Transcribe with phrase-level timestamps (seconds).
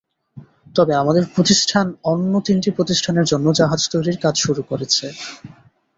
[0.75, 5.05] তবে আমাদের প্রতিষ্ঠান অন্য তিনটি প্রতিষ্ঠানের জন্য জাহাজ তৈরির কাজ শুরু করেছে।